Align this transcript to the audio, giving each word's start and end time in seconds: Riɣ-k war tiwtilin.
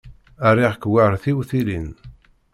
Riɣ-k 0.55 0.83
war 0.91 1.11
tiwtilin. 1.23 1.89